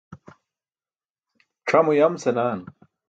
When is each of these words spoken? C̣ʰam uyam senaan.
C̣ʰam 1.67 1.85
uyam 1.91 2.13
senaan. 2.23 2.59